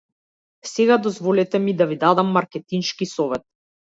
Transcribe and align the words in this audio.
Сега 0.65 0.97
дозволете 0.97 1.59
ми 1.59 1.75
да 1.75 1.85
ви 1.85 1.97
дадам 1.97 2.31
маркетиншки 2.31 3.05
совет. 3.05 3.41